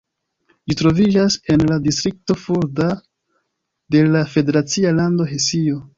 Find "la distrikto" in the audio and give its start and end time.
1.73-2.37